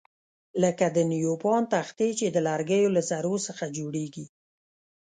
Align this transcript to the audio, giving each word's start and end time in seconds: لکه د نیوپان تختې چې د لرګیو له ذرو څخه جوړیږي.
لکه 0.63 0.85
د 0.95 0.97
نیوپان 1.11 1.63
تختې 1.73 2.09
چې 2.19 2.25
د 2.31 2.37
لرګیو 2.47 2.93
له 2.95 3.01
ذرو 3.09 3.35
څخه 3.47 3.65
جوړیږي. 3.77 4.25